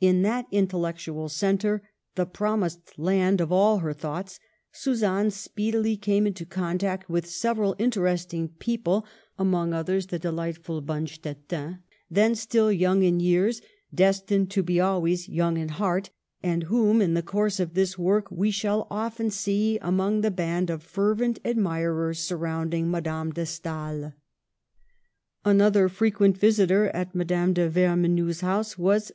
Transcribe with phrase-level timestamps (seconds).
[0.00, 4.40] In that intellectual centre— the promised land of all her thoughts—
[4.72, 9.04] Suzanne speedily came into contact with several interesting people,
[9.38, 13.60] among others the delightful Bonstetten, then still young in years,
[13.94, 16.08] destined to be always young in heart,
[16.42, 20.70] and whom, in the course of this work, we shall often see among the band
[20.70, 24.14] of fervent admirers surrounding Madame de Stael.
[25.44, 29.06] Another frequent visitor at Madame de Ver menoux's house was M.